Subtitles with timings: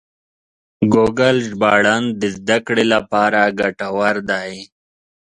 [0.93, 4.53] ګوګل ژباړن د زده کړې لپاره ګټور دی.